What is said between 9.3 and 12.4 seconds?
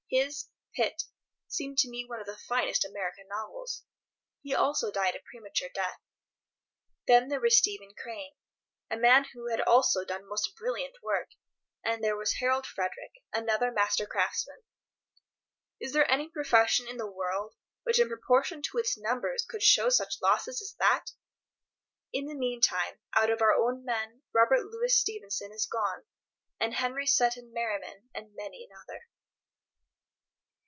who had also done most brilliant work, and there was